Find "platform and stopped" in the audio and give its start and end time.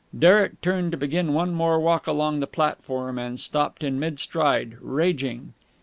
2.47-3.83